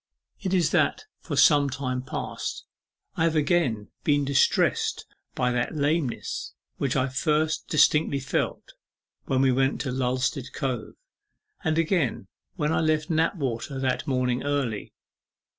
[0.39, 2.65] It is that for some time past
[3.15, 8.73] I have again been distressed by that lameness which I first distinctly felt
[9.25, 10.95] when we went to Lulstead Cove,
[11.63, 12.25] and again
[12.55, 14.91] when I left Knapwater that morning early.